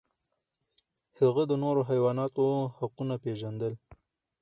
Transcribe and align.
هغه 1.19 1.43
د 1.49 1.53
نورو 1.63 1.81
حیواناتو 1.89 2.43
حقونه 2.79 3.15
پیژندل. 3.23 3.73